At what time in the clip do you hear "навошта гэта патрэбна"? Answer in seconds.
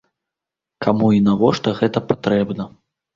1.27-2.67